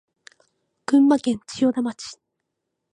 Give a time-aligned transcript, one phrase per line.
[0.87, 2.17] 群馬県千代田町